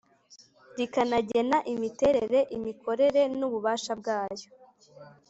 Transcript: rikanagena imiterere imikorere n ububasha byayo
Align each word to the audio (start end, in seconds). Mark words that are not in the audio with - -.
rikanagena 0.77 1.57
imiterere 1.73 2.39
imikorere 2.57 3.21
n 3.37 3.39
ububasha 3.47 3.91
byayo 4.01 4.49